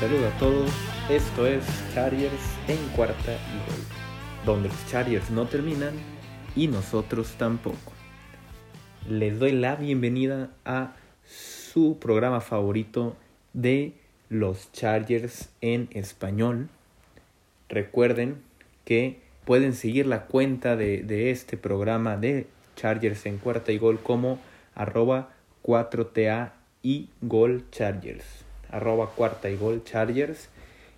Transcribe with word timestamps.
saludo 0.00 0.26
a 0.26 0.38
todos. 0.38 0.70
Esto 1.08 1.46
es 1.46 1.64
Chargers 1.94 2.42
en 2.68 2.78
cuarta 2.96 3.32
y 3.32 3.70
gol, 3.70 3.84
donde 4.44 4.68
los 4.68 4.86
Chargers 4.88 5.30
no 5.30 5.46
terminan 5.46 5.94
y 6.56 6.66
nosotros 6.68 7.34
tampoco. 7.38 7.92
Les 9.08 9.38
doy 9.38 9.52
la 9.52 9.76
bienvenida 9.76 10.50
a 10.64 10.94
su 11.24 11.98
programa 11.98 12.40
favorito 12.40 13.16
de 13.52 13.92
los 14.28 14.72
Chargers 14.72 15.50
en 15.60 15.88
español. 15.92 16.68
Recuerden 17.68 18.42
que 18.84 19.20
pueden 19.44 19.74
seguir 19.74 20.06
la 20.06 20.26
cuenta 20.26 20.76
de, 20.76 21.30
este 21.30 21.56
programa 21.56 22.16
de 22.16 22.46
Chargers 22.74 23.26
en 23.26 23.38
cuarta 23.38 23.70
y 23.70 23.78
gol 23.78 24.00
como 24.00 24.40
arroba 24.74 25.30
4TA 25.62 26.52
y 26.82 27.10
Gol 27.20 27.64
Chargers 27.70 28.44
arroba 28.70 29.10
cuarta 29.10 29.50
y 29.50 29.56
gol 29.56 29.82
Chargers. 29.84 30.48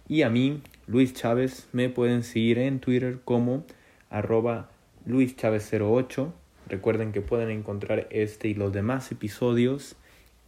Y 0.08 0.22
a 0.22 0.30
mí, 0.30 0.62
Luis 0.86 1.14
Chávez, 1.14 1.68
me 1.72 1.88
pueden 1.88 2.22
seguir 2.22 2.58
en 2.58 2.80
Twitter 2.80 3.18
como 3.24 3.64
arroba 4.10 4.68
Luis 5.04 5.36
Chávez 5.36 5.70
08. 5.72 6.32
Recuerden 6.68 7.12
que 7.12 7.20
pueden 7.20 7.50
encontrar 7.50 8.06
este 8.10 8.48
y 8.48 8.54
los 8.54 8.72
demás 8.72 9.10
episodios 9.12 9.96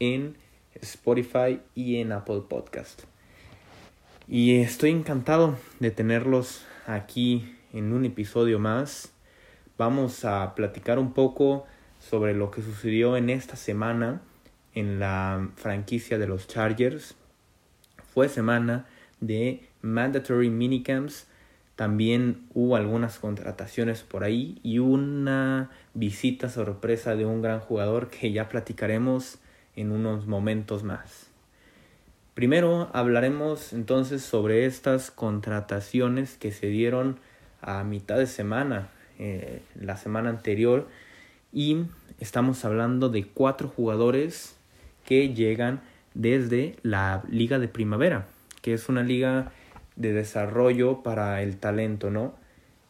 en 0.00 0.36
Spotify 0.74 1.60
y 1.74 1.96
en 1.96 2.12
Apple 2.12 2.42
Podcast. 2.48 3.02
Y 4.26 4.56
estoy 4.60 4.90
encantado 4.90 5.56
de 5.80 5.90
tenerlos 5.90 6.66
aquí 6.86 7.54
en 7.72 7.92
un 7.92 8.04
episodio 8.04 8.58
más. 8.58 9.12
Vamos 9.76 10.24
a 10.24 10.54
platicar 10.54 10.98
un 10.98 11.12
poco 11.12 11.66
sobre 11.98 12.34
lo 12.34 12.50
que 12.50 12.62
sucedió 12.62 13.16
en 13.16 13.30
esta 13.30 13.56
semana 13.56 14.20
en 14.78 15.00
la 15.00 15.50
franquicia 15.56 16.18
de 16.18 16.28
los 16.28 16.46
Chargers. 16.46 17.16
Fue 18.14 18.28
semana 18.28 18.86
de 19.20 19.68
mandatory 19.82 20.50
minicamps. 20.50 21.26
También 21.74 22.46
hubo 22.54 22.76
algunas 22.76 23.18
contrataciones 23.18 24.02
por 24.02 24.24
ahí 24.24 24.60
y 24.62 24.78
una 24.78 25.70
visita 25.94 26.48
sorpresa 26.48 27.16
de 27.16 27.26
un 27.26 27.42
gran 27.42 27.60
jugador 27.60 28.08
que 28.08 28.32
ya 28.32 28.48
platicaremos 28.48 29.38
en 29.74 29.90
unos 29.90 30.26
momentos 30.26 30.84
más. 30.84 31.26
Primero 32.34 32.88
hablaremos 32.92 33.72
entonces 33.72 34.22
sobre 34.22 34.64
estas 34.64 35.10
contrataciones 35.10 36.36
que 36.36 36.52
se 36.52 36.68
dieron 36.68 37.18
a 37.60 37.82
mitad 37.82 38.16
de 38.16 38.26
semana, 38.26 38.90
eh, 39.18 39.60
la 39.74 39.96
semana 39.96 40.30
anterior, 40.30 40.86
y 41.52 41.86
estamos 42.20 42.64
hablando 42.64 43.08
de 43.08 43.24
cuatro 43.26 43.68
jugadores 43.68 44.57
que 45.08 45.32
llegan 45.32 45.80
desde 46.12 46.76
la 46.82 47.24
Liga 47.30 47.58
de 47.58 47.66
Primavera, 47.66 48.26
que 48.60 48.74
es 48.74 48.90
una 48.90 49.02
liga 49.02 49.52
de 49.96 50.12
desarrollo 50.12 51.02
para 51.02 51.40
el 51.40 51.56
talento, 51.56 52.10
¿no? 52.10 52.34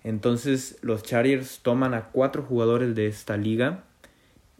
Entonces 0.03 0.79
los 0.83 1.05
Chargers 1.05 1.61
toman 1.61 1.95
a 1.95 2.07
cuatro 2.07 2.43
jugadores 2.43 2.97
de 2.97 3.07
esta 3.07 3.37
liga, 3.37 3.85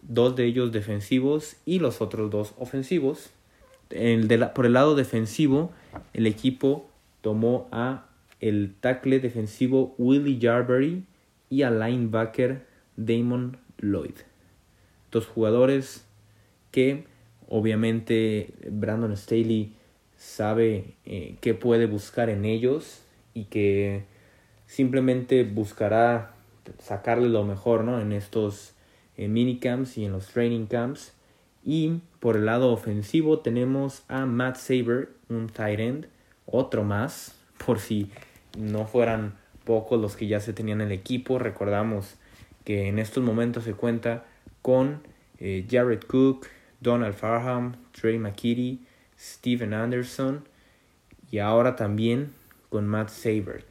dos 0.03 0.37
de 0.37 0.45
ellos 0.45 0.71
defensivos 0.71 1.57
y 1.67 1.81
los 1.81 2.01
otros 2.01 2.31
dos 2.31 2.55
ofensivos. 2.59 3.31
El 3.91 4.29
de 4.29 4.39
por 4.39 4.65
el 4.65 4.75
lado 4.75 4.95
defensivo, 4.95 5.73
el 6.13 6.29
equipo 6.29 6.89
tomó 7.23 7.67
a 7.73 8.07
el 8.39 8.77
tackle 8.79 9.19
defensivo 9.19 9.97
Willie 9.99 10.39
Jarberry 10.41 11.03
y 11.51 11.63
al 11.63 11.81
linebacker 11.81 12.65
Damon 12.97 13.57
Lloyd. 13.79 14.15
Dos 15.11 15.27
jugadores 15.27 16.07
que 16.71 17.18
Obviamente 17.49 18.53
Brandon 18.71 19.17
Staley 19.17 19.73
sabe 20.17 20.95
eh, 21.07 21.37
qué 21.41 21.55
puede 21.55 21.87
buscar 21.87 22.29
en 22.29 22.45
ellos 22.45 23.03
y 23.35 23.45
que 23.45 24.05
simplemente 24.67 25.45
buscará 25.45 26.35
sacarle 26.79 27.29
lo 27.29 27.45
mejor 27.45 27.85
¿no? 27.85 28.01
en 28.01 28.13
estos 28.13 28.75
eh, 29.17 29.29
minicamps 29.29 29.97
y 29.97 30.05
en 30.05 30.13
los 30.13 30.29
training 30.29 30.67
camps. 30.67 31.15
Y 31.65 32.01
por 32.21 32.37
el 32.37 32.47
lado 32.47 32.73
ofensivo 32.73 33.41
tenemos 33.41 34.03
a 34.09 34.27
Matt 34.27 34.57
Saber, 34.57 35.11
un 35.29 35.49
tight 35.49 35.81
end, 35.81 36.07
otro 36.47 36.85
más, 36.85 37.37
por 37.67 37.79
si 37.81 38.11
no 38.59 38.87
fueran 38.87 39.35
pocos 39.65 40.01
los 40.01 40.17
que 40.17 40.27
ya 40.27 40.41
se 40.41 40.53
tenían 40.53 40.81
en 40.81 40.89
el 40.89 40.93
equipo. 40.93 41.39
Recordamos 41.39 42.17
que 42.65 42.89
en 42.89 42.99
estos 42.99 43.23
momentos 43.23 43.65
se 43.65 43.75
cuenta 43.75 44.25
con 44.63 45.01
eh, 45.39 45.67
Jared 45.71 46.03
Cook, 46.07 46.47
Donald 46.81 47.15
Farham, 47.15 47.77
Trey 47.93 48.19
McKitty, 48.19 48.81
Steven 49.19 49.75
Anderson 49.75 50.45
y 51.31 51.39
ahora 51.39 51.77
también 51.77 52.33
con 52.71 52.87
Matt 52.87 53.11
Saber. 53.11 53.65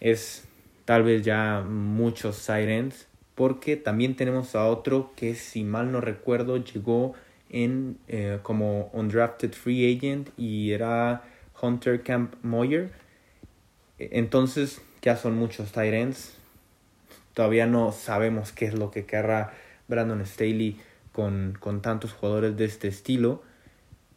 Es 0.00 0.44
tal 0.84 1.02
vez 1.02 1.22
ya 1.22 1.64
muchos 1.66 2.36
sirens 2.36 3.06
porque 3.34 3.76
también 3.76 4.16
tenemos 4.16 4.54
a 4.56 4.66
otro 4.66 5.12
que 5.14 5.34
si 5.34 5.62
mal 5.62 5.92
no 5.92 6.00
recuerdo 6.00 6.56
llegó 6.56 7.14
en 7.50 7.98
eh, 8.08 8.40
como 8.42 8.90
undrafted 8.92 9.52
free 9.52 9.96
agent 9.96 10.30
y 10.36 10.72
era 10.72 11.22
Hunter 11.60 12.02
Camp 12.02 12.34
Moyer. 12.42 12.90
Entonces 13.98 14.80
ya 15.02 15.16
son 15.16 15.36
muchos 15.36 15.72
Tyrants. 15.72 16.34
Todavía 17.34 17.66
no 17.66 17.92
sabemos 17.92 18.52
qué 18.52 18.66
es 18.66 18.74
lo 18.74 18.90
que 18.90 19.06
querrá 19.06 19.54
Brandon 19.86 20.24
Staley 20.26 20.80
con, 21.18 21.80
tantos 21.82 22.12
jugadores 22.12 22.56
de 22.56 22.64
este 22.64 22.86
estilo. 22.86 23.42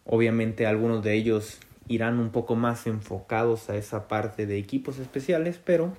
Obviamente 0.05 0.67
algunos 0.67 1.03
de 1.03 1.15
ellos 1.15 1.57
irán 1.87 2.19
un 2.19 2.29
poco 2.29 2.55
más 2.55 2.85
enfocados 2.85 3.71
a 3.71 3.75
esa 3.75 4.07
parte 4.07 4.45
de 4.45 4.59
equipos 4.59 4.99
especiales, 4.99 5.59
pero 5.63 5.97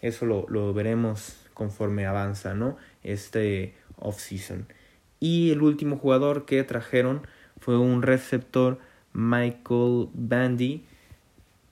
eso 0.00 0.26
lo, 0.26 0.74
veremos 0.74 1.36
conforme 1.54 2.06
avanza, 2.06 2.54
¿no? 2.54 2.76
Este 3.04 3.74
off-season. 3.98 4.66
Y 5.20 5.52
el 5.52 5.62
último 5.62 5.96
jugador 5.96 6.44
que 6.44 6.64
trajeron 6.64 7.24
fue 7.60 7.78
un 7.78 8.02
receptor 8.02 8.80
Michael 9.12 10.08
Bandy. 10.12 10.84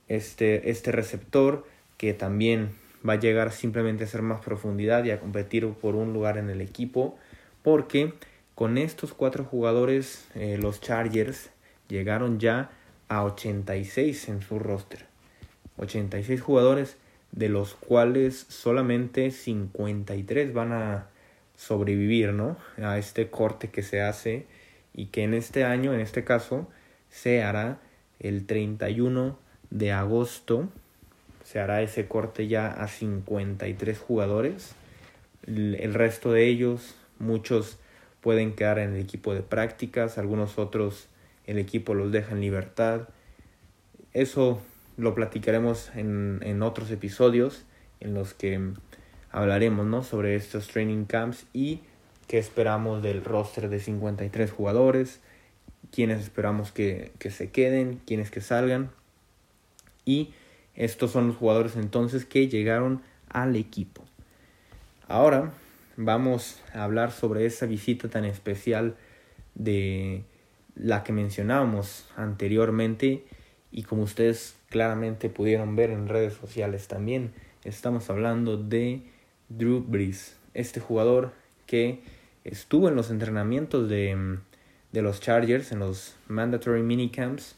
Este, 0.06 0.70
este 0.70 0.92
receptor 0.92 1.66
que 1.96 2.14
también 2.14 2.70
va 3.08 3.14
a 3.14 3.18
llegar 3.18 3.50
simplemente 3.50 4.04
a 4.04 4.06
hacer 4.06 4.22
más 4.22 4.40
profundidad 4.44 5.02
y 5.04 5.10
a 5.10 5.18
competir 5.18 5.66
por 5.70 5.96
un 5.96 6.12
lugar 6.12 6.38
en 6.38 6.50
el 6.50 6.60
equipo. 6.60 7.18
Porque 7.64 8.14
con 8.60 8.76
estos 8.76 9.14
cuatro 9.14 9.42
jugadores, 9.44 10.26
eh, 10.34 10.58
los 10.60 10.82
Chargers 10.82 11.48
llegaron 11.88 12.38
ya 12.38 12.70
a 13.08 13.24
86 13.24 14.28
en 14.28 14.42
su 14.42 14.58
roster. 14.58 15.06
86 15.78 16.42
jugadores, 16.42 16.98
de 17.32 17.48
los 17.48 17.72
cuales 17.72 18.44
solamente 18.50 19.30
53 19.30 20.52
van 20.52 20.72
a 20.74 21.06
sobrevivir, 21.56 22.34
¿no? 22.34 22.58
A 22.76 22.98
este 22.98 23.30
corte 23.30 23.70
que 23.70 23.82
se 23.82 24.02
hace 24.02 24.44
y 24.92 25.06
que 25.06 25.22
en 25.22 25.32
este 25.32 25.64
año, 25.64 25.94
en 25.94 26.00
este 26.00 26.24
caso, 26.24 26.68
se 27.08 27.42
hará 27.42 27.78
el 28.18 28.44
31 28.44 29.38
de 29.70 29.92
agosto. 29.92 30.68
Se 31.44 31.60
hará 31.60 31.80
ese 31.80 32.08
corte 32.08 32.46
ya 32.46 32.66
a 32.66 32.88
53 32.88 33.98
jugadores. 33.98 34.74
El 35.46 35.94
resto 35.94 36.30
de 36.32 36.46
ellos, 36.46 36.94
muchos 37.18 37.78
pueden 38.20 38.54
quedar 38.54 38.78
en 38.78 38.94
el 38.94 39.00
equipo 39.00 39.34
de 39.34 39.42
prácticas, 39.42 40.18
algunos 40.18 40.58
otros 40.58 41.08
el 41.46 41.58
equipo 41.58 41.94
los 41.94 42.12
deja 42.12 42.32
en 42.32 42.40
libertad. 42.40 43.08
Eso 44.12 44.60
lo 44.96 45.14
platicaremos 45.14 45.90
en, 45.94 46.40
en 46.42 46.62
otros 46.62 46.90
episodios 46.90 47.64
en 48.00 48.14
los 48.14 48.34
que 48.34 48.72
hablaremos 49.30 49.86
¿no? 49.86 50.02
sobre 50.02 50.34
estos 50.34 50.68
training 50.68 51.04
camps 51.04 51.46
y 51.52 51.80
qué 52.26 52.38
esperamos 52.38 53.02
del 53.02 53.24
roster 53.24 53.68
de 53.68 53.80
53 53.80 54.50
jugadores, 54.50 55.20
quiénes 55.90 56.20
esperamos 56.20 56.72
que, 56.72 57.12
que 57.18 57.30
se 57.30 57.50
queden, 57.50 58.00
quiénes 58.06 58.30
que 58.30 58.40
salgan. 58.40 58.90
Y 60.04 60.32
estos 60.74 61.10
son 61.10 61.28
los 61.28 61.36
jugadores 61.36 61.76
entonces 61.76 62.24
que 62.24 62.48
llegaron 62.48 63.02
al 63.28 63.56
equipo. 63.56 64.04
Ahora 65.08 65.52
vamos 66.02 66.62
a 66.72 66.82
hablar 66.84 67.12
sobre 67.12 67.44
esa 67.44 67.66
visita 67.66 68.08
tan 68.08 68.24
especial 68.24 68.96
de 69.54 70.24
la 70.74 71.04
que 71.04 71.12
mencionábamos 71.12 72.08
anteriormente 72.16 73.24
y 73.70 73.82
como 73.82 74.02
ustedes 74.02 74.56
claramente 74.70 75.28
pudieron 75.28 75.76
ver 75.76 75.90
en 75.90 76.08
redes 76.08 76.34
sociales 76.34 76.88
también, 76.88 77.32
estamos 77.64 78.08
hablando 78.08 78.56
de 78.56 79.02
Drew 79.50 79.84
Brees, 79.86 80.36
este 80.54 80.80
jugador 80.80 81.32
que 81.66 82.00
estuvo 82.44 82.88
en 82.88 82.96
los 82.96 83.10
entrenamientos 83.10 83.88
de, 83.90 84.38
de 84.92 85.02
los 85.02 85.20
Chargers, 85.20 85.70
en 85.70 85.80
los 85.80 86.16
mandatory 86.28 86.82
minicamps 86.82 87.56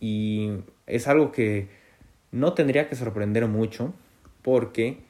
y 0.00 0.50
es 0.86 1.08
algo 1.08 1.30
que 1.30 1.68
no 2.32 2.54
tendría 2.54 2.88
que 2.88 2.96
sorprender 2.96 3.46
mucho 3.48 3.92
porque 4.40 5.02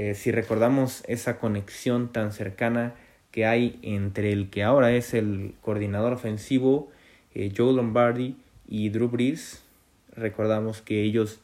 eh, 0.00 0.14
si 0.14 0.32
recordamos 0.32 1.04
esa 1.08 1.38
conexión 1.38 2.10
tan 2.10 2.32
cercana 2.32 2.94
que 3.32 3.44
hay 3.44 3.78
entre 3.82 4.32
el 4.32 4.48
que 4.48 4.62
ahora 4.62 4.92
es 4.92 5.12
el 5.12 5.52
coordinador 5.60 6.14
ofensivo, 6.14 6.90
eh, 7.34 7.52
Joe 7.54 7.74
Lombardi, 7.74 8.34
y 8.66 8.88
Drew 8.88 9.08
Brees. 9.08 9.62
Recordamos 10.16 10.80
que 10.80 11.02
ellos, 11.02 11.40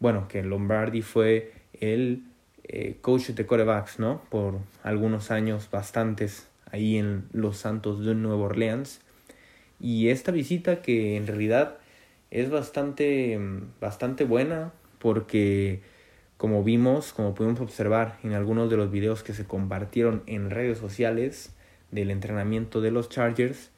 bueno, 0.00 0.26
que 0.26 0.42
Lombardi 0.42 1.02
fue 1.02 1.52
el 1.80 2.24
eh, 2.64 2.96
coach 3.00 3.28
de 3.28 3.46
corebacks, 3.46 4.00
¿no? 4.00 4.22
Por 4.28 4.58
algunos 4.82 5.30
años, 5.30 5.68
bastantes, 5.70 6.48
ahí 6.72 6.96
en 6.96 7.28
los 7.32 7.58
Santos 7.58 8.04
de 8.04 8.16
Nueva 8.16 8.46
Orleans. 8.46 9.02
Y 9.78 10.08
esta 10.08 10.32
visita 10.32 10.82
que 10.82 11.16
en 11.16 11.28
realidad 11.28 11.78
es 12.32 12.50
bastante, 12.50 13.38
bastante 13.80 14.24
buena 14.24 14.72
porque 14.98 15.80
como 16.40 16.64
vimos, 16.64 17.12
como 17.12 17.34
pudimos 17.34 17.60
observar 17.60 18.18
en 18.22 18.32
algunos 18.32 18.70
de 18.70 18.78
los 18.78 18.90
videos 18.90 19.22
que 19.22 19.34
se 19.34 19.44
compartieron 19.44 20.22
en 20.24 20.48
redes 20.48 20.78
sociales 20.78 21.54
del 21.90 22.10
entrenamiento 22.10 22.80
de 22.80 22.90
los 22.90 23.10
Chargers, 23.10 23.70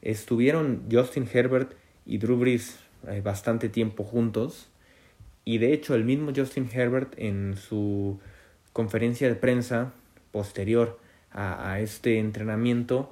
estuvieron 0.00 0.82
Justin 0.90 1.28
Herbert 1.32 1.74
y 2.04 2.18
Drew 2.18 2.36
Brees 2.36 2.80
eh, 3.06 3.20
bastante 3.20 3.68
tiempo 3.68 4.02
juntos 4.02 4.68
y 5.44 5.58
de 5.58 5.72
hecho 5.72 5.94
el 5.94 6.02
mismo 6.02 6.32
Justin 6.34 6.68
Herbert 6.72 7.14
en 7.18 7.56
su 7.56 8.18
conferencia 8.72 9.28
de 9.28 9.36
prensa 9.36 9.92
posterior 10.32 10.98
a, 11.30 11.70
a 11.70 11.78
este 11.78 12.18
entrenamiento 12.18 13.10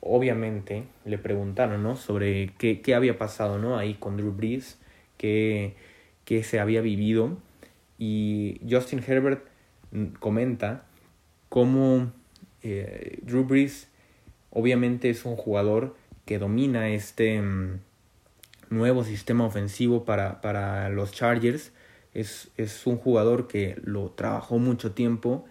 obviamente 0.00 0.84
le 1.04 1.18
preguntaron 1.18 1.82
¿no? 1.82 1.96
sobre 1.96 2.52
qué, 2.58 2.80
qué, 2.80 2.94
había 2.94 3.18
pasado 3.18 3.58
¿no? 3.58 3.76
ahí 3.76 3.94
con 3.94 4.16
Drew 4.16 4.30
Brees, 4.30 4.78
qué, 5.18 5.74
qué 6.24 6.44
se 6.44 6.60
había 6.60 6.80
vivido. 6.80 7.36
Y 8.00 8.60
Justin 8.68 9.04
Herbert 9.06 9.44
mm, 9.92 10.06
comenta 10.18 10.86
cómo 11.50 12.10
eh, 12.62 13.20
Drew 13.22 13.44
Brees 13.44 13.88
obviamente 14.50 15.10
es 15.10 15.24
un 15.24 15.36
jugador 15.36 15.94
que 16.24 16.38
domina 16.38 16.88
este 16.88 17.40
mm, 17.40 17.80
nuevo 18.70 19.04
sistema 19.04 19.44
ofensivo 19.44 20.04
para, 20.04 20.40
para 20.40 20.88
los 20.88 21.12
Chargers. 21.12 21.72
Es, 22.14 22.50
es 22.56 22.86
un 22.86 22.96
jugador 22.96 23.46
que 23.46 23.78
lo 23.84 24.10
trabajó 24.10 24.58
mucho 24.58 24.92
tiempo 24.92 25.44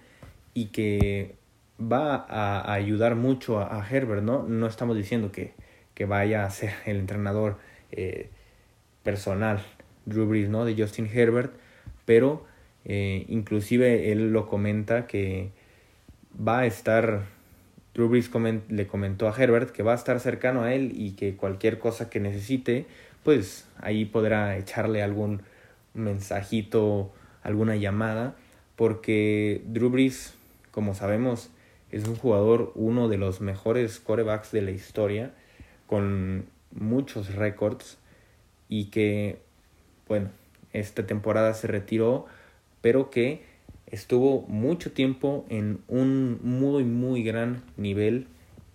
y 0.54 0.68
que 0.68 1.36
va 1.80 2.26
a, 2.28 2.74
ayudar 2.74 3.16
mucho 3.16 3.60
a, 3.60 3.86
Herbert, 3.90 4.24
¿no? 4.24 4.44
No 4.44 4.68
estamos 4.68 4.98
diciendo 4.98 5.32
que, 5.32 5.54
que 5.94 6.06
vaya 6.06 6.46
a 6.46 6.50
ser 6.50 6.74
el 6.86 6.98
entrenador 6.98 7.58
eh, 7.92 8.30
personal, 9.04 9.64
Drew 10.06 10.28
Brees, 10.28 10.50
¿no? 10.50 10.66
De 10.66 10.76
Justin 10.76 11.08
Herbert, 11.14 11.54
pero 12.10 12.44
eh, 12.86 13.26
inclusive 13.28 14.12
él 14.12 14.34
lo 14.34 14.48
comenta 14.48 15.06
que 15.06 15.52
va 16.36 16.62
a 16.62 16.66
estar, 16.66 17.22
Drew 17.94 18.10
Brees 18.10 18.32
le 18.68 18.88
comentó 18.88 19.28
a 19.28 19.36
Herbert 19.38 19.70
que 19.70 19.84
va 19.84 19.92
a 19.92 19.96
estar 19.96 20.20
cercano 20.20 20.64
a 20.64 20.74
él 20.74 20.92
y 20.96 21.12
que 21.12 21.36
cualquier 21.36 21.78
cosa 21.78 22.10
que 22.10 22.20
necesite, 22.20 22.88
pues 23.24 23.68
ahí 23.78 24.06
podrá 24.06 24.58
echarle 24.58 25.04
algún 25.04 25.44
mensajito, 25.94 27.12
alguna 27.44 27.76
llamada, 27.76 28.36
porque 28.76 29.62
Drew 29.68 29.92
Brees, 29.92 30.34
como 30.72 30.96
sabemos, 30.96 31.52
es 31.92 32.08
un 32.08 32.16
jugador, 32.16 32.72
uno 32.74 33.08
de 33.08 33.18
los 33.18 33.40
mejores 33.40 34.00
corebacks 34.00 34.52
de 34.52 34.64
la 34.64 34.72
historia, 34.72 35.32
con 35.86 36.48
muchos 36.72 37.36
récords 37.36 38.00
y 38.68 38.86
que, 38.86 39.38
bueno, 40.08 40.32
esta 40.74 41.06
temporada 41.06 41.54
se 41.54 41.68
retiró, 41.68 42.26
pero 42.82 43.10
que 43.10 43.44
estuvo 43.88 44.42
mucho 44.48 44.92
tiempo 44.92 45.46
en 45.50 45.80
un 45.88 46.40
muy, 46.44 46.84
muy 46.84 47.24
gran 47.24 47.64
nivel 47.78 48.28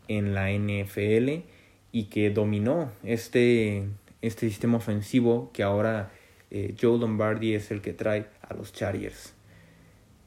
en 0.08 0.34
la 0.34 0.50
NFL 0.50 1.44
y 1.92 2.04
que 2.04 2.30
dominó 2.30 2.90
este, 3.04 3.84
este 4.22 4.48
sistema 4.48 4.78
ofensivo 4.78 5.50
que 5.52 5.62
ahora 5.62 6.10
eh, 6.50 6.74
Joe 6.80 6.98
Lombardi 6.98 7.54
es 7.54 7.70
el 7.70 7.80
que 7.80 7.92
trae 7.92 8.26
a 8.42 8.54
los 8.54 8.72
Chargers 8.72 9.34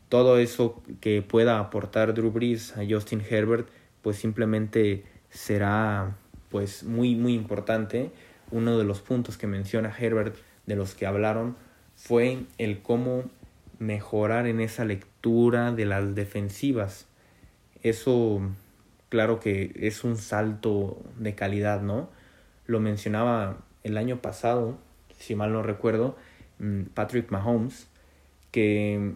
todo 0.10 0.38
eso 0.38 0.81
que 1.02 1.22
pueda 1.22 1.60
aportar 1.60 2.13
Drew 2.13 2.31
Brees 2.31 2.75
a 2.78 2.81
Justin 2.88 3.22
Herbert, 3.28 3.68
pues 4.02 4.18
simplemente 4.18 5.04
será 5.30 6.16
pues 6.50 6.84
muy 6.84 7.16
muy 7.16 7.34
importante. 7.34 8.12
Uno 8.52 8.78
de 8.78 8.84
los 8.84 9.02
puntos 9.02 9.38
que 9.38 9.48
menciona 9.48 9.94
Herbert 9.98 10.36
de 10.66 10.76
los 10.76 10.96
que 10.96 11.06
hablaron 11.06 11.56
fue 11.96 12.44
el 12.58 12.82
cómo 12.82 13.24
mejorar 13.80 14.48
en 14.48 14.60
esa 14.60 14.86
lectura 14.86 15.72
de 15.72 15.86
las 15.86 16.16
defensivas. 16.16 17.08
Eso 17.84 18.42
claro 19.10 19.40
que 19.40 19.72
es 19.76 20.04
un 20.04 20.18
salto 20.18 20.98
de 21.18 21.36
calidad, 21.36 21.82
¿no? 21.82 22.10
Lo 22.66 22.80
mencionaba 22.80 23.58
el 23.84 23.98
año 23.98 24.22
pasado, 24.22 24.78
si 25.18 25.36
mal 25.36 25.54
no 25.54 25.64
recuerdo, 25.64 26.18
mm, 26.60 26.84
Patrick 26.94 27.32
Mahomes, 27.32 27.88
que 28.52 29.14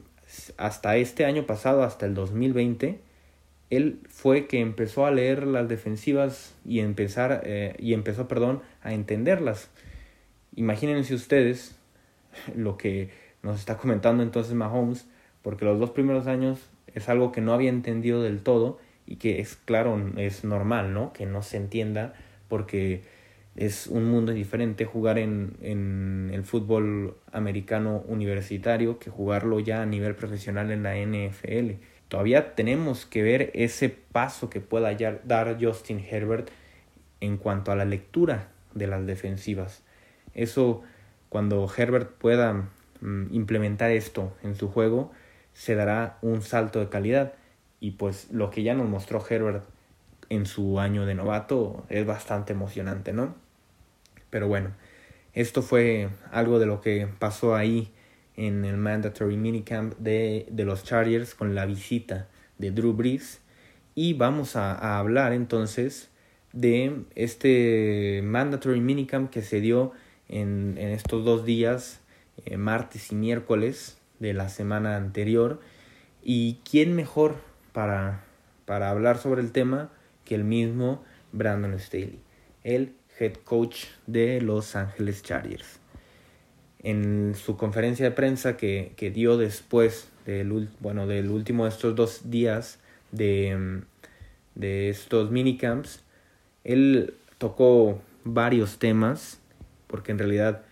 hasta 0.57 0.95
este 0.95 1.25
año 1.25 1.45
pasado, 1.45 1.83
hasta 1.83 2.05
el 2.05 2.13
2020, 2.13 3.01
él 3.71 3.99
fue 4.09 4.47
que 4.47 4.59
empezó 4.59 5.05
a 5.05 5.11
leer 5.11 5.47
las 5.47 5.67
defensivas 5.67 6.53
y 6.65 6.81
empezar 6.81 7.41
eh, 7.45 7.75
y 7.79 7.93
empezó, 7.93 8.27
perdón, 8.27 8.61
a 8.83 8.93
entenderlas. 8.93 9.69
Imagínense 10.55 11.15
ustedes 11.15 11.75
lo 12.55 12.77
que 12.77 13.09
nos 13.41 13.59
está 13.59 13.77
comentando 13.77 14.21
entonces 14.23 14.53
Mahomes, 14.53 15.07
porque 15.41 15.65
los 15.65 15.79
dos 15.79 15.91
primeros 15.91 16.27
años 16.27 16.69
es 16.93 17.07
algo 17.07 17.31
que 17.31 17.41
no 17.41 17.53
había 17.53 17.69
entendido 17.69 18.21
del 18.21 18.43
todo 18.43 18.77
y 19.07 19.15
que 19.15 19.39
es 19.39 19.55
claro, 19.55 19.97
es 20.17 20.43
normal, 20.43 20.93
¿no? 20.93 21.13
Que 21.13 21.25
no 21.25 21.41
se 21.41 21.55
entienda 21.55 22.13
porque 22.49 23.03
es 23.55 23.87
un 23.87 24.05
mundo 24.05 24.33
diferente 24.33 24.83
jugar 24.83 25.17
en, 25.17 25.55
en, 25.61 26.29
el 26.33 26.43
fútbol 26.43 27.15
americano 27.31 28.03
universitario 28.07 28.99
que 28.99 29.09
jugarlo 29.09 29.61
ya 29.61 29.81
a 29.81 29.85
nivel 29.85 30.15
profesional 30.15 30.71
en 30.71 30.83
la 30.83 30.95
NFL. 30.97 31.71
Todavía 32.11 32.55
tenemos 32.55 33.05
que 33.05 33.23
ver 33.23 33.51
ese 33.53 33.87
paso 33.87 34.49
que 34.49 34.59
pueda 34.59 34.93
dar 35.23 35.57
Justin 35.61 36.05
Herbert 36.05 36.49
en 37.21 37.37
cuanto 37.37 37.71
a 37.71 37.77
la 37.77 37.85
lectura 37.85 38.49
de 38.73 38.85
las 38.87 39.05
defensivas. 39.05 39.81
Eso, 40.33 40.81
cuando 41.29 41.71
Herbert 41.73 42.11
pueda 42.17 42.67
mm, 42.99 43.27
implementar 43.33 43.91
esto 43.91 44.35
en 44.43 44.55
su 44.55 44.67
juego, 44.67 45.13
se 45.53 45.73
dará 45.75 46.17
un 46.21 46.41
salto 46.41 46.81
de 46.81 46.89
calidad. 46.89 47.31
Y 47.79 47.91
pues 47.91 48.29
lo 48.29 48.49
que 48.49 48.63
ya 48.63 48.73
nos 48.73 48.89
mostró 48.89 49.25
Herbert 49.25 49.63
en 50.27 50.45
su 50.45 50.81
año 50.81 51.05
de 51.05 51.15
novato 51.15 51.85
es 51.87 52.05
bastante 52.05 52.51
emocionante, 52.51 53.13
¿no? 53.13 53.35
Pero 54.29 54.49
bueno, 54.49 54.71
esto 55.31 55.61
fue 55.61 56.09
algo 56.33 56.59
de 56.59 56.65
lo 56.65 56.81
que 56.81 57.07
pasó 57.19 57.55
ahí 57.55 57.93
en 58.35 58.65
el 58.65 58.77
Mandatory 58.77 59.37
Minicamp 59.37 59.97
de, 59.97 60.47
de 60.49 60.65
los 60.65 60.83
Chargers 60.83 61.35
con 61.35 61.55
la 61.55 61.65
visita 61.65 62.27
de 62.57 62.71
Drew 62.71 62.93
Brees. 62.93 63.41
Y 63.95 64.13
vamos 64.13 64.55
a, 64.55 64.97
hablar 64.99 65.33
entonces 65.33 66.09
de 66.53 67.03
este 67.15 68.21
Mandatory 68.23 68.79
Minicamp 68.79 69.29
que 69.29 69.41
se 69.41 69.61
dio 69.61 69.91
en, 70.29 70.77
en 70.77 70.89
estos 70.89 71.25
dos 71.25 71.45
días, 71.45 71.99
eh, 72.45 72.57
martes 72.57 73.11
y 73.11 73.15
miércoles 73.15 73.97
de 74.19 74.33
la 74.33 74.49
semana 74.49 74.95
anterior. 74.95 75.59
¿Y 76.23 76.59
quién 76.69 76.95
mejor 76.95 77.35
para, 77.73 78.23
para 78.65 78.89
hablar 78.89 79.17
sobre 79.17 79.41
el 79.41 79.51
tema 79.51 79.91
que 80.25 80.35
el 80.35 80.43
mismo 80.43 81.03
Brandon 81.31 81.77
Staley, 81.79 82.19
el 82.63 82.95
head 83.19 83.33
coach 83.43 83.85
de 84.07 84.41
Los 84.41 84.75
Ángeles 84.75 85.23
Chargers. 85.23 85.80
En 86.83 87.35
su 87.35 87.57
conferencia 87.57 88.05
de 88.05 88.11
prensa 88.11 88.57
que, 88.57 88.93
que 88.95 89.11
dio 89.11 89.37
después 89.37 90.09
del, 90.25 90.69
bueno, 90.79 91.07
del 91.07 91.29
último 91.29 91.63
de 91.65 91.69
estos 91.69 91.95
dos 91.95 92.29
días 92.31 92.79
de, 93.11 93.81
de 94.55 94.89
estos 94.89 95.31
minicamps, 95.31 96.03
él 96.63 97.13
tocó 97.37 98.01
varios 98.23 98.77
temas, 98.77 99.39
porque 99.87 100.11
en 100.11 100.19
realidad 100.19 100.63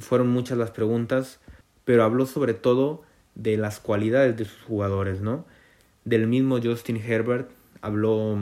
fueron 0.00 0.28
muchas 0.28 0.58
las 0.58 0.70
preguntas, 0.70 1.40
pero 1.84 2.04
habló 2.04 2.26
sobre 2.26 2.54
todo 2.54 3.02
de 3.34 3.56
las 3.56 3.80
cualidades 3.80 4.36
de 4.36 4.44
sus 4.44 4.62
jugadores, 4.62 5.20
¿no? 5.20 5.46
Del 6.04 6.26
mismo 6.26 6.60
Justin 6.62 6.96
Herbert 6.96 7.50
habló 7.80 8.36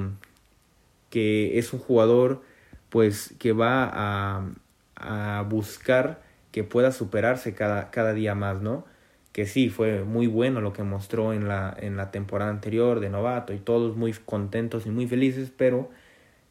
que 1.10 1.58
es 1.58 1.72
un 1.72 1.78
jugador 1.78 2.42
pues 2.88 3.34
que 3.38 3.52
va 3.52 3.90
a, 3.92 4.48
a 4.96 5.42
buscar 5.42 6.22
que 6.56 6.64
pueda 6.64 6.90
superarse 6.90 7.52
cada, 7.52 7.90
cada 7.90 8.14
día 8.14 8.34
más, 8.34 8.62
¿no? 8.62 8.86
Que 9.32 9.44
sí, 9.44 9.68
fue 9.68 10.04
muy 10.04 10.26
bueno 10.26 10.62
lo 10.62 10.72
que 10.72 10.84
mostró 10.84 11.34
en 11.34 11.48
la, 11.48 11.76
en 11.78 11.98
la 11.98 12.10
temporada 12.10 12.50
anterior 12.50 13.00
de 13.00 13.10
novato 13.10 13.52
y 13.52 13.58
todos 13.58 13.94
muy 13.94 14.14
contentos 14.14 14.86
y 14.86 14.88
muy 14.88 15.06
felices, 15.06 15.52
pero 15.54 15.90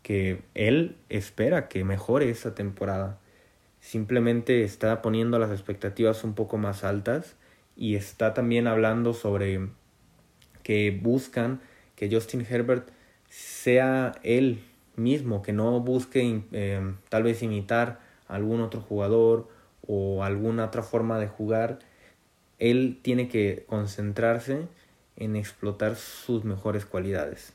que 0.03 0.43
él 0.53 0.95
espera 1.09 1.67
que 1.69 1.83
mejore 1.83 2.29
esta 2.29 2.53
temporada. 2.53 3.17
Simplemente 3.79 4.63
está 4.63 5.01
poniendo 5.01 5.39
las 5.39 5.49
expectativas 5.49 6.23
un 6.23 6.35
poco 6.35 6.59
más 6.59 6.83
altas 6.83 7.35
y 7.75 7.95
está 7.95 8.35
también 8.35 8.67
hablando 8.67 9.15
sobre 9.15 9.69
que 10.61 10.91
buscan 11.01 11.61
que 11.95 12.11
Justin 12.11 12.45
Herbert 12.47 12.89
sea 13.27 14.11
él 14.21 14.61
mismo, 14.97 15.41
que 15.41 15.51
no 15.51 15.79
busque 15.79 16.43
eh, 16.51 16.93
tal 17.09 17.23
vez 17.23 17.41
imitar 17.41 18.01
algún 18.27 18.61
otro 18.61 18.81
jugador 18.81 19.54
o 19.87 20.23
alguna 20.23 20.65
otra 20.65 20.83
forma 20.83 21.19
de 21.19 21.27
jugar, 21.27 21.79
él 22.59 22.99
tiene 23.01 23.27
que 23.27 23.65
concentrarse 23.67 24.67
en 25.15 25.35
explotar 25.35 25.95
sus 25.95 26.43
mejores 26.43 26.85
cualidades. 26.85 27.53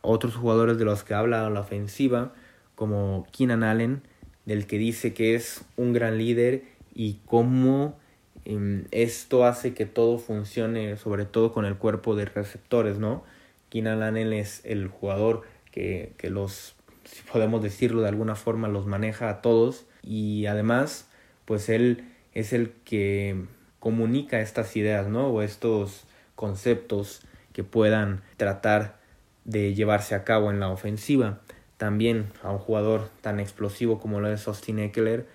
Otros 0.00 0.36
jugadores 0.36 0.78
de 0.78 0.84
los 0.84 1.04
que 1.04 1.14
habla 1.14 1.48
la 1.50 1.60
ofensiva, 1.60 2.32
como 2.74 3.26
Keenan 3.32 3.62
Allen, 3.62 4.02
del 4.46 4.66
que 4.66 4.78
dice 4.78 5.12
que 5.12 5.34
es 5.34 5.64
un 5.76 5.92
gran 5.92 6.18
líder 6.18 6.64
y 6.94 7.20
cómo 7.26 7.98
em, 8.44 8.86
esto 8.90 9.44
hace 9.44 9.74
que 9.74 9.86
todo 9.86 10.18
funcione, 10.18 10.96
sobre 10.96 11.24
todo 11.26 11.52
con 11.52 11.64
el 11.64 11.76
cuerpo 11.76 12.16
de 12.16 12.24
receptores, 12.24 12.98
¿no? 12.98 13.24
Keenan 13.68 14.02
Allen 14.02 14.32
es 14.32 14.62
el 14.64 14.88
jugador 14.88 15.42
que, 15.70 16.14
que 16.16 16.30
los, 16.30 16.74
si 17.04 17.22
podemos 17.30 17.62
decirlo 17.62 18.00
de 18.02 18.08
alguna 18.08 18.36
forma, 18.36 18.68
los 18.68 18.86
maneja 18.86 19.28
a 19.28 19.42
todos 19.42 19.86
y 20.02 20.46
además, 20.46 21.07
pues 21.48 21.70
él 21.70 22.04
es 22.34 22.52
el 22.52 22.72
que 22.84 23.46
comunica 23.80 24.40
estas 24.40 24.76
ideas, 24.76 25.08
¿no? 25.08 25.28
O 25.28 25.40
estos 25.40 26.04
conceptos 26.34 27.22
que 27.54 27.64
puedan 27.64 28.20
tratar 28.36 28.98
de 29.46 29.72
llevarse 29.72 30.14
a 30.14 30.24
cabo 30.24 30.50
en 30.50 30.60
la 30.60 30.68
ofensiva. 30.68 31.40
También 31.78 32.26
a 32.42 32.50
un 32.50 32.58
jugador 32.58 33.08
tan 33.22 33.40
explosivo 33.40 33.98
como 33.98 34.20
lo 34.20 34.30
es 34.30 34.46
Austin 34.46 34.78
Eckler, 34.78 35.26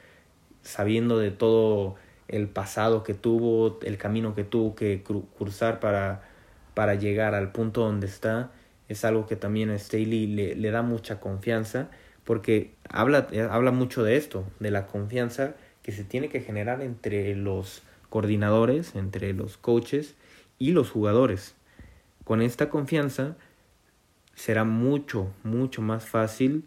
sabiendo 0.61 1.17
de 1.17 1.31
todo 1.31 1.95
el 2.27 2.47
pasado 2.47 3.01
que 3.01 3.15
tuvo, 3.15 3.79
el 3.81 3.97
camino 3.97 4.35
que 4.35 4.43
tuvo 4.43 4.75
que 4.75 5.01
cruzar 5.35 5.79
para, 5.79 6.21
para 6.75 6.93
llegar 6.93 7.33
al 7.33 7.51
punto 7.51 7.81
donde 7.81 8.05
está, 8.05 8.51
es 8.87 9.03
algo 9.03 9.25
que 9.25 9.35
también 9.35 9.71
a 9.71 9.79
Staley 9.79 10.27
le, 10.27 10.53
le 10.53 10.69
da 10.69 10.83
mucha 10.83 11.19
confianza, 11.19 11.89
porque 12.23 12.75
habla, 12.87 13.29
habla 13.49 13.71
mucho 13.71 14.03
de 14.03 14.15
esto, 14.15 14.45
de 14.59 14.69
la 14.69 14.85
confianza 14.85 15.55
que 15.83 15.91
se 15.91 16.03
tiene 16.03 16.29
que 16.29 16.41
generar 16.41 16.81
entre 16.81 17.35
los 17.35 17.83
coordinadores, 18.09 18.95
entre 18.95 19.33
los 19.33 19.57
coaches 19.57 20.15
y 20.57 20.71
los 20.71 20.89
jugadores. 20.89 21.55
Con 22.23 22.41
esta 22.41 22.69
confianza 22.69 23.35
será 24.33 24.63
mucho, 24.63 25.31
mucho 25.43 25.81
más 25.81 26.05
fácil 26.05 26.65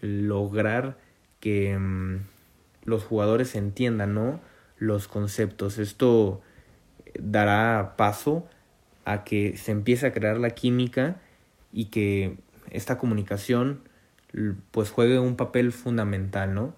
lograr 0.00 0.96
que 1.40 1.76
mm, 1.76 2.20
los 2.84 3.04
jugadores 3.04 3.54
entiendan 3.54 4.14
¿no? 4.14 4.40
los 4.78 5.08
conceptos. 5.08 5.78
Esto 5.78 6.40
dará 7.18 7.94
paso 7.96 8.46
a 9.04 9.24
que 9.24 9.56
se 9.56 9.72
empiece 9.72 10.06
a 10.06 10.12
crear 10.12 10.38
la 10.38 10.50
química 10.50 11.20
y 11.72 11.86
que 11.86 12.36
esta 12.70 12.98
comunicación 12.98 13.80
pues 14.70 14.90
juegue 14.90 15.18
un 15.18 15.36
papel 15.36 15.72
fundamental, 15.72 16.54
¿no? 16.54 16.74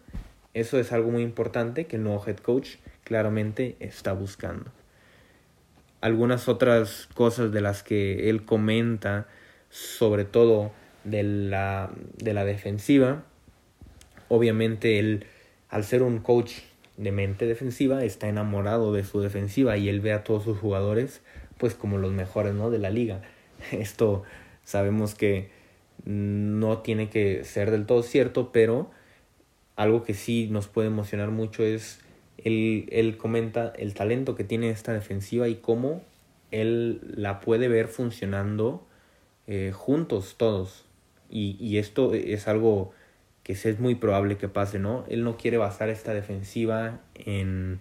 Eso 0.54 0.78
es 0.78 0.92
algo 0.92 1.10
muy 1.10 1.22
importante 1.22 1.86
que 1.86 1.96
el 1.96 2.04
nuevo 2.04 2.24
head 2.26 2.36
coach 2.36 2.76
claramente 3.02 3.76
está 3.80 4.12
buscando. 4.12 4.70
Algunas 6.00 6.48
otras 6.48 7.08
cosas 7.14 7.50
de 7.52 7.60
las 7.60 7.82
que 7.82 8.30
él 8.30 8.44
comenta, 8.44 9.26
sobre 9.68 10.24
todo 10.24 10.70
de 11.02 11.22
la, 11.22 11.90
de 12.16 12.34
la 12.34 12.44
defensiva, 12.44 13.24
obviamente 14.28 14.98
él, 14.98 15.26
al 15.68 15.84
ser 15.84 16.02
un 16.02 16.20
coach 16.20 16.52
de 16.96 17.10
mente 17.10 17.46
defensiva, 17.46 18.04
está 18.04 18.28
enamorado 18.28 18.92
de 18.92 19.02
su 19.02 19.20
defensiva 19.20 19.76
y 19.76 19.88
él 19.88 20.00
ve 20.00 20.12
a 20.12 20.22
todos 20.22 20.44
sus 20.44 20.58
jugadores 20.58 21.20
pues 21.58 21.74
como 21.74 21.98
los 21.98 22.12
mejores 22.12 22.54
¿no? 22.54 22.70
de 22.70 22.78
la 22.78 22.90
liga. 22.90 23.22
Esto 23.72 24.22
sabemos 24.64 25.14
que 25.14 25.50
no 26.04 26.78
tiene 26.78 27.08
que 27.08 27.44
ser 27.44 27.70
del 27.70 27.86
todo 27.86 28.02
cierto, 28.02 28.52
pero 28.52 28.90
algo 29.76 30.02
que 30.02 30.14
sí 30.14 30.48
nos 30.50 30.68
puede 30.68 30.88
emocionar 30.88 31.30
mucho 31.30 31.62
es 31.62 32.00
él, 32.38 32.88
él 32.90 33.16
comenta 33.16 33.72
el 33.76 33.94
talento 33.94 34.34
que 34.34 34.44
tiene 34.44 34.70
esta 34.70 34.92
defensiva 34.92 35.48
y 35.48 35.56
cómo 35.56 36.02
él 36.50 37.00
la 37.16 37.40
puede 37.40 37.68
ver 37.68 37.88
funcionando 37.88 38.86
eh, 39.46 39.72
juntos 39.74 40.36
todos. 40.36 40.84
Y, 41.30 41.56
y, 41.58 41.78
esto 41.78 42.14
es 42.14 42.46
algo 42.46 42.92
que 43.42 43.54
es 43.54 43.80
muy 43.80 43.94
probable 43.94 44.36
que 44.36 44.48
pase, 44.48 44.78
¿no? 44.78 45.04
Él 45.08 45.24
no 45.24 45.36
quiere 45.36 45.56
basar 45.56 45.88
esta 45.88 46.14
defensiva 46.14 47.00
en 47.14 47.80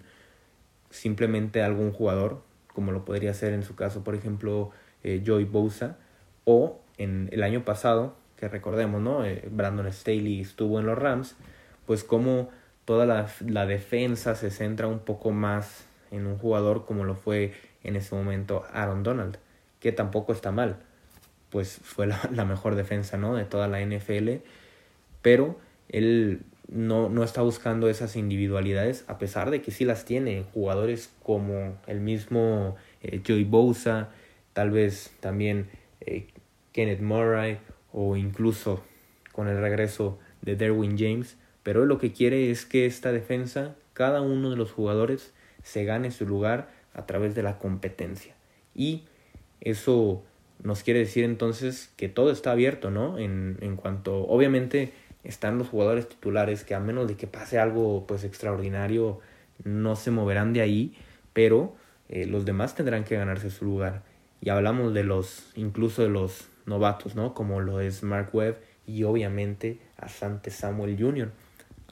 simplemente 0.90 1.62
algún 1.62 1.92
jugador, 1.92 2.42
como 2.72 2.92
lo 2.92 3.04
podría 3.04 3.32
ser 3.34 3.52
en 3.52 3.62
su 3.62 3.76
caso, 3.76 4.04
por 4.04 4.14
ejemplo, 4.14 4.70
eh, 5.02 5.22
Joey 5.24 5.44
Bosa, 5.44 5.98
o 6.44 6.80
en 6.98 7.28
el 7.32 7.42
año 7.42 7.64
pasado, 7.64 8.16
que 8.36 8.48
recordemos, 8.48 9.00
¿no? 9.00 9.24
Eh, 9.24 9.48
Brandon 9.50 9.86
Staley 9.92 10.40
estuvo 10.40 10.78
en 10.78 10.86
los 10.86 10.98
Rams, 10.98 11.36
pues 11.86 12.04
como 12.04 12.50
toda 12.84 13.06
la, 13.06 13.28
la, 13.46 13.66
defensa 13.66 14.34
se 14.34 14.50
centra 14.50 14.86
un 14.86 15.00
poco 15.00 15.30
más 15.30 15.86
en 16.10 16.26
un 16.26 16.38
jugador 16.38 16.84
como 16.84 17.04
lo 17.04 17.14
fue 17.14 17.54
en 17.82 17.96
ese 17.96 18.14
momento 18.14 18.64
Aaron 18.72 19.02
Donald, 19.02 19.38
que 19.80 19.92
tampoco 19.92 20.32
está 20.32 20.52
mal, 20.52 20.76
pues 21.50 21.80
fue 21.82 22.06
la, 22.06 22.20
la 22.32 22.44
mejor 22.44 22.74
defensa 22.74 23.16
¿no? 23.16 23.34
de 23.34 23.44
toda 23.44 23.68
la 23.68 23.80
NFL, 23.80 24.30
pero 25.22 25.58
él 25.88 26.42
no, 26.68 27.08
no 27.08 27.22
está 27.22 27.42
buscando 27.42 27.88
esas 27.88 28.16
individualidades, 28.16 29.04
a 29.08 29.18
pesar 29.18 29.50
de 29.50 29.60
que 29.60 29.70
sí 29.70 29.84
las 29.84 30.04
tiene, 30.04 30.44
jugadores 30.54 31.12
como 31.22 31.76
el 31.86 32.00
mismo 32.00 32.76
eh, 33.02 33.20
Joey 33.26 33.44
Bosa, 33.44 34.10
tal 34.52 34.70
vez 34.70 35.12
también 35.20 35.68
eh, 36.00 36.28
Kenneth 36.72 37.00
Murray 37.00 37.58
o 37.92 38.16
incluso 38.16 38.82
con 39.32 39.48
el 39.48 39.60
regreso 39.60 40.18
de 40.42 40.56
Derwin 40.56 40.96
James, 40.98 41.36
pero 41.64 41.82
él 41.82 41.88
lo 41.88 41.98
que 41.98 42.12
quiere 42.12 42.52
es 42.52 42.64
que 42.64 42.86
esta 42.86 43.10
defensa, 43.10 43.74
cada 43.94 44.20
uno 44.20 44.50
de 44.50 44.56
los 44.56 44.70
jugadores 44.70 45.32
se 45.64 45.84
gane 45.84 46.12
su 46.12 46.26
lugar 46.26 46.68
a 46.92 47.06
través 47.06 47.34
de 47.34 47.42
la 47.42 47.58
competencia. 47.58 48.34
Y 48.74 49.04
eso 49.60 50.22
nos 50.62 50.82
quiere 50.82 51.00
decir 51.00 51.24
entonces 51.24 51.90
que 51.96 52.08
todo 52.08 52.30
está 52.30 52.52
abierto, 52.52 52.90
¿no? 52.90 53.18
En, 53.18 53.56
en 53.62 53.76
cuanto, 53.76 54.26
obviamente, 54.26 54.92
están 55.24 55.56
los 55.56 55.68
jugadores 55.68 56.08
titulares 56.08 56.64
que 56.64 56.74
a 56.74 56.80
menos 56.80 57.08
de 57.08 57.16
que 57.16 57.26
pase 57.26 57.58
algo 57.58 58.06
pues 58.06 58.24
extraordinario, 58.24 59.20
no 59.64 59.96
se 59.96 60.10
moverán 60.10 60.52
de 60.52 60.60
ahí, 60.60 60.94
pero 61.32 61.74
eh, 62.10 62.26
los 62.26 62.44
demás 62.44 62.74
tendrán 62.74 63.04
que 63.04 63.16
ganarse 63.16 63.50
su 63.50 63.64
lugar. 63.64 64.02
Y 64.42 64.50
hablamos 64.50 64.92
de 64.92 65.02
los, 65.02 65.50
incluso 65.54 66.02
de 66.02 66.10
los 66.10 66.48
novatos, 66.66 67.14
¿no? 67.14 67.32
Como 67.32 67.62
lo 67.62 67.80
es 67.80 68.02
Mark 68.02 68.28
Webb 68.34 68.58
y 68.86 69.04
obviamente 69.04 69.78
a 69.96 70.08
Sante 70.08 70.50
Samuel 70.50 70.98
Jr 71.00 71.32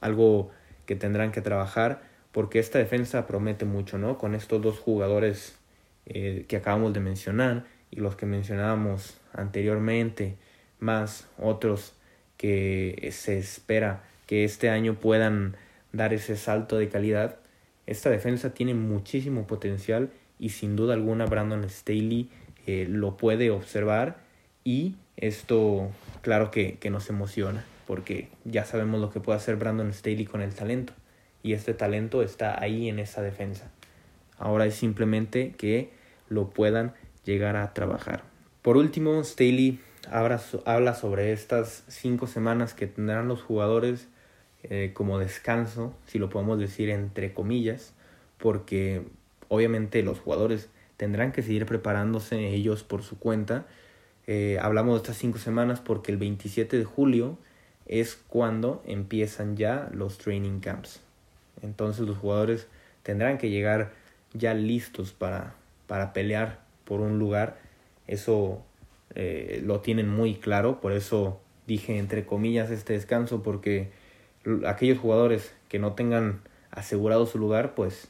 algo 0.03 0.51
que 0.85 0.97
tendrán 0.97 1.33
que 1.33 1.41
trabajar 1.41 2.03
porque 2.33 2.59
esta 2.59 2.79
defensa 2.79 3.27
promete 3.27 3.65
mucho, 3.65 3.99
¿no? 3.99 4.19
Con 4.19 4.35
estos 4.35 4.61
dos 4.61 4.79
jugadores 4.79 5.57
eh, 6.07 6.45
que 6.49 6.57
acabamos 6.57 6.93
de 6.93 7.01
mencionar 7.01 7.65
y 7.91 8.01
los 8.01 8.17
que 8.17 8.27
mencionábamos 8.27 9.19
anteriormente, 9.33 10.37
más 10.81 11.29
otros 11.39 11.95
que 12.39 13.09
se 13.13 13.39
espera 13.39 14.03
que 14.27 14.45
este 14.45 14.71
año 14.71 14.95
puedan 14.95 15.57
dar 15.93 16.15
ese 16.15 16.37
salto 16.37 16.79
de 16.79 16.89
calidad. 16.89 17.37
Esta 17.87 18.09
defensa 18.09 18.55
tiene 18.55 18.75
muchísimo 18.75 19.47
potencial 19.47 20.11
y 20.39 20.49
sin 20.49 20.75
duda 20.75 20.95
alguna 20.95 21.27
Brandon 21.27 21.69
Staley 21.69 22.31
eh, 22.67 22.87
lo 22.89 23.17
puede 23.19 23.51
observar 23.51 24.17
y 24.65 24.97
esto 25.17 25.91
claro 26.23 26.51
que, 26.51 26.79
que 26.79 26.91
nos 26.91 27.11
emociona 27.11 27.65
porque 27.87 28.29
ya 28.45 28.65
sabemos 28.65 29.01
lo 29.01 29.11
que 29.11 29.21
puede 29.21 29.39
hacer 29.39 29.57
Brandon 29.57 29.93
Staley 29.93 30.25
con 30.25 30.43
el 30.43 30.55
talento 30.55 30.93
y 31.43 31.55
este 31.55 31.75
talento 31.75 32.23
está 32.23 32.61
ahí 32.61 32.89
en 32.89 32.99
esa 32.99 33.23
defensa. 33.23 33.71
Ahora 34.39 34.67
es 34.67 34.75
simplemente 34.75 35.53
que 35.57 35.91
lo 36.29 36.51
puedan 36.51 36.95
llegar 37.25 37.57
a 37.57 37.73
trabajar. 37.75 38.23
Por 38.63 38.77
último, 38.77 39.23
Staley 39.25 39.81
habla 40.11 40.95
sobre 40.95 41.33
estas 41.33 41.85
cinco 41.89 42.27
semanas 42.27 42.75
que 42.75 42.87
tendrán 42.87 43.29
los 43.29 43.43
jugadores 43.43 44.09
eh, 44.65 44.91
como 44.95 45.19
descanso, 45.19 45.95
si 46.07 46.19
lo 46.19 46.29
podemos 46.29 46.59
decir 46.59 46.91
entre 46.91 47.35
comillas, 47.35 47.95
porque 48.39 49.03
obviamente 49.49 50.03
los 50.03 50.21
jugadores 50.21 50.69
tendrán 50.97 51.33
que 51.33 51.43
seguir 51.43 51.67
preparándose 51.67 52.49
ellos 52.49 52.85
por 52.85 53.03
su 53.03 53.19
cuenta. 53.19 53.67
Eh, 54.29 54.59
hablamos 54.63 54.95
de 54.95 54.99
estas 54.99 55.17
cinco 55.17 55.39
semanas 55.39 55.81
porque 55.81 56.13
el 56.13 56.19
27 56.19 56.79
de 56.79 56.85
julio 56.85 57.39
es 57.87 58.15
cuando 58.15 58.83
empiezan 58.87 59.57
ya 59.57 59.89
los 59.93 60.19
training 60.19 60.61
camps. 60.61 61.01
Entonces 61.63 62.07
los 62.07 62.19
jugadores 62.19 62.67
tendrán 63.03 63.39
que 63.39 63.51
llegar 63.51 63.93
ya 64.33 64.55
listos 64.55 65.13
para, 65.13 65.55
para 65.87 66.13
pelear 66.13 66.61
por 66.85 67.01
un 67.01 67.19
lugar. 67.19 67.59
Eso 68.07 68.65
eh, 69.15 69.63
lo 69.65 69.81
tienen 69.81 70.09
muy 70.09 70.35
claro, 70.35 70.81
por 70.81 70.93
eso 70.93 71.41
dije 71.67 71.99
entre 71.99 72.25
comillas 72.25 72.71
este 72.71 72.95
descanso, 72.95 73.43
porque 73.43 73.91
aquellos 74.67 74.99
jugadores 74.99 75.55
que 75.69 75.79
no 75.79 75.93
tengan 75.93 76.41
asegurado 76.71 77.27
su 77.27 77.39
lugar, 77.39 77.75
pues 77.75 78.09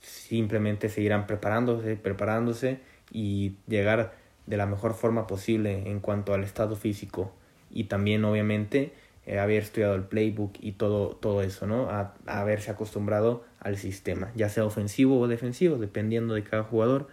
simplemente 0.00 0.88
seguirán 0.88 1.26
preparándose, 1.26 1.96
preparándose 1.96 2.80
y 3.10 3.56
llegar 3.68 4.14
de 4.46 4.56
la 4.56 4.66
mejor 4.66 4.94
forma 4.94 5.26
posible 5.26 5.88
en 5.88 6.00
cuanto 6.00 6.34
al 6.34 6.42
estado 6.42 6.74
físico 6.74 7.32
y 7.72 7.84
también 7.84 8.24
obviamente 8.24 8.92
eh, 9.26 9.38
haber 9.38 9.62
estudiado 9.62 9.94
el 9.94 10.02
playbook 10.02 10.54
y 10.60 10.72
todo, 10.72 11.10
todo 11.10 11.42
eso, 11.42 11.66
¿no? 11.66 11.88
A, 11.90 12.14
haberse 12.26 12.70
acostumbrado 12.70 13.44
al 13.60 13.76
sistema, 13.76 14.32
ya 14.34 14.48
sea 14.48 14.64
ofensivo 14.64 15.20
o 15.20 15.28
defensivo, 15.28 15.78
dependiendo 15.78 16.34
de 16.34 16.42
cada 16.42 16.64
jugador. 16.64 17.08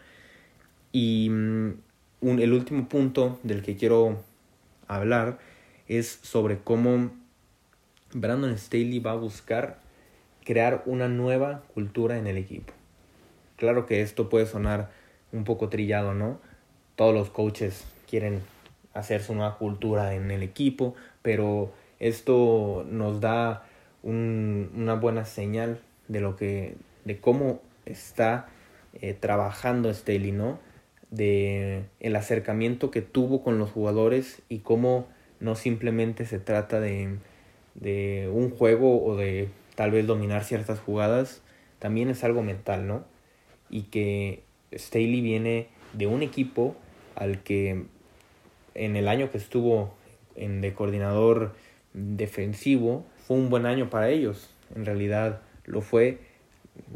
Y 0.91 1.29
mm, 1.29 1.73
el 2.21 2.53
último 2.53 2.89
punto 2.89 3.39
del 3.43 3.61
que 3.61 3.75
quiero 3.75 4.23
hablar 4.87 5.39
es 5.87 6.19
sobre 6.23 6.57
cómo 6.59 7.11
Brandon 8.13 8.57
Staley 8.57 8.99
va 8.99 9.11
a 9.11 9.15
buscar 9.15 9.79
crear 10.43 10.81
una 10.87 11.07
nueva 11.07 11.63
cultura 11.73 12.17
en 12.17 12.25
el 12.25 12.37
equipo. 12.37 12.73
Claro 13.55 13.85
que 13.85 14.01
esto 14.01 14.29
puede 14.29 14.47
sonar 14.47 14.91
un 15.31 15.43
poco 15.43 15.69
trillado, 15.69 16.15
¿no? 16.15 16.39
Todos 16.95 17.13
los 17.13 17.29
coaches 17.29 17.85
quieren 18.09 18.41
hacer 18.99 19.21
su 19.21 19.33
nueva 19.35 19.57
cultura 19.57 20.13
en 20.13 20.31
el 20.31 20.43
equipo, 20.43 20.95
pero 21.21 21.71
esto 21.99 22.85
nos 22.89 23.19
da 23.19 23.65
una 24.03 24.95
buena 24.95 25.25
señal 25.25 25.81
de 26.07 26.21
lo 26.21 26.35
que 26.35 26.75
de 27.05 27.19
cómo 27.19 27.61
está 27.85 28.47
eh, 29.01 29.13
trabajando 29.13 29.93
Staley, 29.93 30.31
¿no? 30.31 30.59
De 31.11 31.85
el 31.99 32.15
acercamiento 32.15 32.91
que 32.91 33.01
tuvo 33.01 33.43
con 33.43 33.57
los 33.57 33.71
jugadores 33.71 34.41
y 34.47 34.59
cómo 34.59 35.07
no 35.39 35.55
simplemente 35.55 36.25
se 36.25 36.39
trata 36.39 36.79
de, 36.79 37.17
de 37.75 38.29
un 38.31 38.51
juego 38.51 39.03
o 39.03 39.15
de 39.15 39.49
tal 39.75 39.91
vez 39.91 40.05
dominar 40.05 40.43
ciertas 40.43 40.79
jugadas, 40.79 41.41
también 41.79 42.09
es 42.09 42.23
algo 42.23 42.43
mental, 42.43 42.87
¿no? 42.87 43.05
Y 43.69 43.83
que 43.83 44.43
Staley 44.73 45.21
viene 45.21 45.67
de 45.93 46.07
un 46.07 46.21
equipo 46.21 46.75
al 47.15 47.43
que 47.43 47.85
en 48.75 48.95
el 48.95 49.07
año 49.07 49.31
que 49.31 49.37
estuvo 49.37 49.95
en, 50.35 50.61
de 50.61 50.73
coordinador 50.73 51.55
defensivo 51.93 53.05
fue 53.27 53.37
un 53.37 53.49
buen 53.49 53.65
año 53.65 53.89
para 53.89 54.09
ellos. 54.09 54.49
En 54.75 54.85
realidad 54.85 55.41
lo 55.65 55.81
fue. 55.81 56.19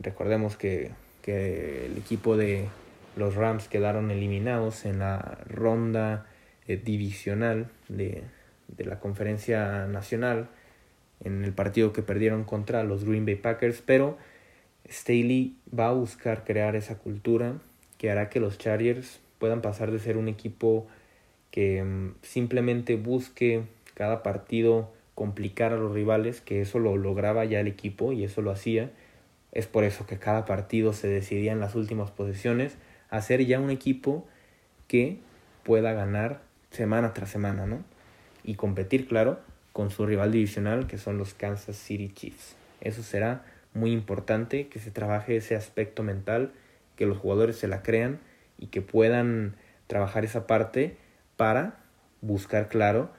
Recordemos 0.02 0.56
que, 0.56 0.92
que 1.22 1.86
el 1.86 1.98
equipo 1.98 2.38
de 2.38 2.68
los 3.16 3.36
Rams 3.36 3.68
quedaron 3.68 4.12
eliminados 4.12 4.86
en 4.86 5.00
la 5.00 5.38
ronda 5.48 6.26
eh, 6.68 6.78
divisional 6.78 7.70
de, 7.90 8.24
de 8.68 8.86
la 8.86 9.00
conferencia 9.00 9.86
nacional 9.88 10.50
en 11.24 11.44
el 11.44 11.54
partido 11.54 11.94
que 11.94 12.02
perdieron 12.02 12.44
contra 12.44 12.84
los 12.84 13.06
Green 13.06 13.26
Bay 13.26 13.36
Packers, 13.36 13.82
pero 13.86 14.18
Staley 14.90 15.56
va 15.78 15.90
a 15.90 15.94
buscar 15.94 16.44
crear 16.44 16.76
esa 16.76 16.98
cultura 16.98 17.60
que 17.98 18.12
hará 18.12 18.30
que 18.30 18.40
los 18.40 18.58
Chargers 18.58 19.22
puedan 19.40 19.62
pasar 19.62 19.92
de 19.92 20.00
ser 20.00 20.18
un 20.18 20.28
equipo 20.28 20.88
que 21.54 21.84
mm, 21.84 22.16
simplemente 22.24 22.96
busque 22.96 23.62
cada 23.94 24.24
partido 24.24 24.92
complicar 25.14 25.72
a 25.72 25.78
los 25.78 25.94
rivales, 25.94 26.42
que 26.42 26.62
eso 26.62 26.80
lo 26.80 26.98
lograba 26.98 27.46
ya 27.46 27.60
el 27.60 27.68
equipo 27.68 28.12
y 28.12 28.24
eso 28.24 28.42
lo 28.42 28.50
hacía. 28.50 28.90
Es 29.52 29.68
por 29.68 29.84
eso 29.84 30.08
que 30.08 30.18
cada 30.18 30.46
partido 30.46 30.94
se 30.94 31.08
decidía 31.08 31.52
en 31.52 31.60
las 31.60 31.76
últimas 31.76 32.10
posiciones, 32.10 32.76
hacer 33.12 33.46
ya 33.46 33.60
un 33.60 33.70
equipo 33.70 34.26
que 34.88 35.20
pueda 35.62 35.94
ganar 35.94 36.42
semana 36.72 37.14
tras 37.14 37.30
semana, 37.30 37.68
¿no? 37.68 37.84
Y 38.44 38.56
competir, 38.56 39.08
claro, 39.08 39.40
con 39.74 39.92
su 39.92 40.08
rival 40.08 40.32
divisional, 40.32 40.88
que 40.88 40.98
son 40.98 41.20
los 41.20 41.36
Kansas 41.36 41.76
City 41.76 42.10
Chiefs. 42.12 42.56
Eso 42.82 43.04
será 43.04 43.46
muy 43.76 43.92
importante, 43.92 44.70
que 44.70 44.80
se 44.80 44.90
trabaje 44.90 45.36
ese 45.36 45.56
aspecto 45.56 46.02
mental, 46.02 46.52
que 46.96 47.06
los 47.06 47.20
jugadores 47.20 47.58
se 47.58 47.68
la 47.68 47.84
crean 47.84 48.18
y 48.58 48.68
que 48.68 48.82
puedan 48.82 49.56
trabajar 49.86 50.26
esa 50.26 50.48
parte 50.48 50.98
para 51.38 51.78
buscar, 52.22 52.70
claro, 52.70 53.10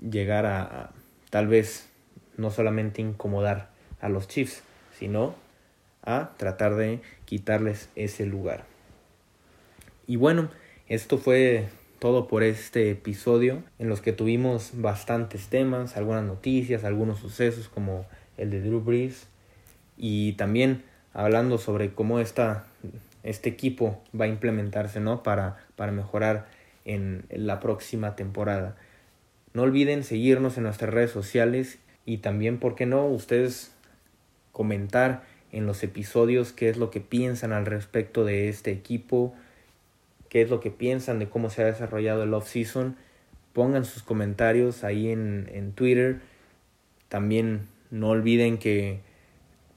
llegar 0.00 0.46
a, 0.46 0.90
tal 1.30 1.46
vez 1.46 1.88
no 2.36 2.50
solamente 2.50 3.02
incomodar 3.02 3.70
a 4.00 4.08
los 4.08 4.28
Chiefs, 4.28 4.62
sino 4.98 5.34
a 6.02 6.30
tratar 6.36 6.76
de 6.76 7.00
quitarles 7.24 7.88
ese 7.96 8.26
lugar. 8.26 8.64
Y 10.06 10.16
bueno, 10.16 10.48
esto 10.88 11.18
fue 11.18 11.68
todo 11.98 12.28
por 12.28 12.42
este 12.42 12.90
episodio 12.90 13.62
en 13.78 13.88
los 13.88 14.00
que 14.00 14.12
tuvimos 14.12 14.70
bastantes 14.74 15.48
temas, 15.48 15.96
algunas 15.96 16.24
noticias, 16.24 16.84
algunos 16.84 17.18
sucesos 17.18 17.68
como 17.68 18.06
el 18.36 18.50
de 18.50 18.60
Drew 18.60 18.80
Brees 18.80 19.26
y 19.96 20.34
también 20.34 20.84
hablando 21.12 21.58
sobre 21.58 21.92
cómo 21.92 22.20
esta, 22.20 22.66
este 23.22 23.48
equipo 23.48 24.02
va 24.18 24.26
a 24.26 24.28
implementarse 24.28 25.00
¿no? 25.00 25.22
para, 25.22 25.56
para 25.74 25.90
mejorar 25.90 26.46
en, 26.86 27.24
la 27.30 27.60
próxima 27.60 28.16
temporada. 28.16 28.76
No 29.52 29.62
olviden 29.62 30.04
seguirnos 30.04 30.56
en 30.56 30.62
nuestras 30.62 30.94
redes 30.94 31.10
sociales 31.10 31.78
y 32.06 32.18
también, 32.18 32.58
¿por 32.58 32.74
qué 32.74 32.86
no? 32.86 33.06
Ustedes 33.06 33.72
comentar 34.52 35.24
en 35.52 35.66
los 35.66 35.82
episodios 35.82 36.52
qué 36.52 36.68
es 36.68 36.76
lo 36.78 36.90
que 36.90 37.00
piensan 37.00 37.52
al 37.52 37.66
respecto 37.66 38.24
de 38.24 38.48
este 38.48 38.70
equipo, 38.70 39.34
qué 40.28 40.42
es 40.42 40.50
lo 40.50 40.60
que 40.60 40.70
piensan 40.70 41.18
de 41.18 41.28
cómo 41.28 41.50
se 41.50 41.62
ha 41.62 41.66
desarrollado 41.66 42.22
el 42.22 42.32
off-season. 42.32 42.96
Pongan 43.52 43.84
sus 43.84 44.02
comentarios 44.02 44.84
ahí 44.84 45.10
en, 45.10 45.50
en 45.52 45.72
Twitter. 45.72 46.20
También 47.08 47.68
no 47.90 48.10
olviden 48.10 48.58
que 48.58 49.00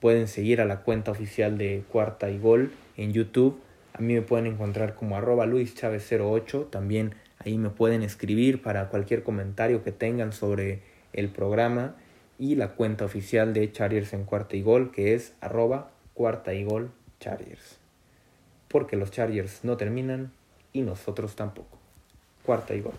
pueden 0.00 0.28
seguir 0.28 0.60
a 0.60 0.64
la 0.64 0.80
cuenta 0.80 1.10
oficial 1.10 1.58
de 1.58 1.82
Cuarta 1.90 2.30
y 2.30 2.38
Gol 2.38 2.72
en 2.96 3.12
YouTube 3.12 3.60
a 3.92 4.00
mí 4.00 4.14
me 4.14 4.22
pueden 4.22 4.46
encontrar 4.46 4.94
como 4.94 5.16
arroba 5.16 5.46
luischavez08. 5.46 6.70
También 6.70 7.14
ahí 7.38 7.58
me 7.58 7.70
pueden 7.70 8.02
escribir 8.02 8.62
para 8.62 8.88
cualquier 8.88 9.22
comentario 9.22 9.82
que 9.82 9.92
tengan 9.92 10.32
sobre 10.32 10.82
el 11.12 11.28
programa 11.28 11.96
y 12.38 12.54
la 12.54 12.68
cuenta 12.68 13.04
oficial 13.04 13.52
de 13.52 13.70
Chargers 13.70 14.12
en 14.12 14.24
cuarta 14.24 14.56
y 14.56 14.62
gol 14.62 14.92
que 14.92 15.14
es 15.14 15.34
arroba 15.40 15.90
cuarta 16.14 16.54
y 16.54 16.64
gol 16.64 16.90
Chargers. 17.18 17.78
Porque 18.68 18.96
los 18.96 19.10
Chargers 19.10 19.64
no 19.64 19.76
terminan 19.76 20.32
y 20.72 20.82
nosotros 20.82 21.36
tampoco. 21.36 21.78
Cuarta 22.44 22.74
y 22.74 22.80
gol. 22.80 22.94